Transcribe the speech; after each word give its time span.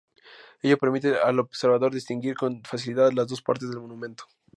Ello 0.63 0.79
permite 0.79 1.15
al 1.19 1.37
observador 1.39 1.93
distinguir 1.93 2.35
con 2.35 2.63
facilidad 2.63 3.11
las 3.11 3.27
dos 3.27 3.43
partes 3.43 3.69
del 3.69 3.81
monumento. 3.81 4.23